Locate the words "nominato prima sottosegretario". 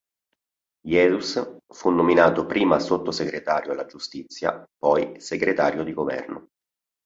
1.91-3.71